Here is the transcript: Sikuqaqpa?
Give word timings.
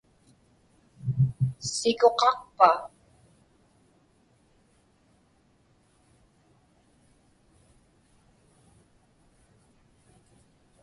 Sikuqaqpa? 1.73 2.71